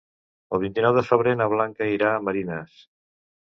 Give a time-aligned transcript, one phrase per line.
[0.57, 2.83] El vint-i-nou de febrer na Blanca irà a Marines.